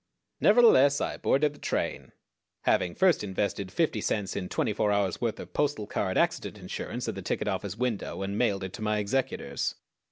[0.39, 2.11] Nevertheless I boarded the train,
[2.61, 7.13] having first invested fifty cents in twenty fours' worth of postal card accident insurance at
[7.13, 9.75] the ticket office window and mailed it to my executors.